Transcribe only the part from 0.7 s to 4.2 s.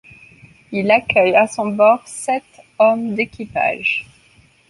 Il accueille à son bord sept hommes d'équipage.